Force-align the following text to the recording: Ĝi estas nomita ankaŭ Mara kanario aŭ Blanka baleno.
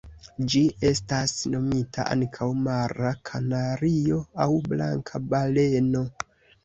Ĝi 0.51 0.61
estas 0.89 1.33
nomita 1.55 2.07
ankaŭ 2.15 2.47
Mara 2.67 3.13
kanario 3.31 4.19
aŭ 4.47 4.51
Blanka 4.73 5.23
baleno. 5.35 6.03